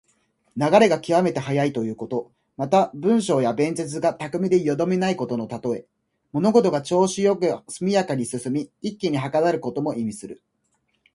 [0.57, 2.31] 流れが極めて速いということ。
[2.57, 5.85] また、文章や弁舌が巧みでよどみのないことのたとえ。
[6.31, 10.41] 物事が調子良く速やかに進み、一気にはかどることも意味する。